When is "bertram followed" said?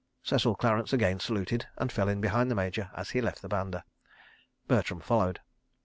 4.67-5.41